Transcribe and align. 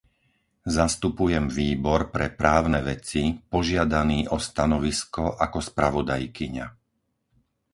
Zastupujem 0.77 1.45
Výbor 1.57 2.01
pre 2.15 2.27
právne 2.41 2.79
veci 2.89 3.23
požiadaný 3.53 4.19
o 4.35 4.41
stanovisko 4.47 5.23
ako 5.45 5.59
spravodajkyňa. 5.69 6.65